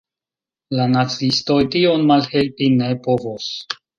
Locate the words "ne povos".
2.79-3.49